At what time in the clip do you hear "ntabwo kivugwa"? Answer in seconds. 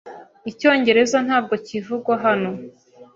1.25-2.13